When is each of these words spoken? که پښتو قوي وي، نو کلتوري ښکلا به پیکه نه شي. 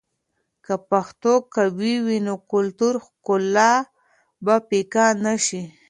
که 0.65 0.73
پښتو 0.89 1.33
قوي 1.55 1.93
وي، 2.05 2.17
نو 2.27 2.33
کلتوري 2.51 2.99
ښکلا 3.05 3.71
به 4.45 4.55
پیکه 4.69 5.05
نه 5.23 5.33
شي. 5.45 5.61